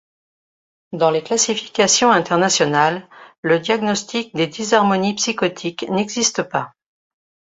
Dans 0.93 1.11
les 1.11 1.21
classifications 1.21 2.09
internationales, 2.09 3.07
le 3.43 3.59
diagnostic 3.59 4.33
des 4.35 4.47
dysharmonies 4.47 5.13
psychotiques 5.13 5.85
n'existe 5.91 6.41
pas. 6.41 6.71